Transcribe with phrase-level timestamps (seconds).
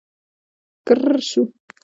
[0.85, 1.41] ګررر شو.